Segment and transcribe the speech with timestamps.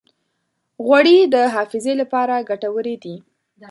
[0.85, 3.15] غوړې د حافظې لپاره ګټورې دي.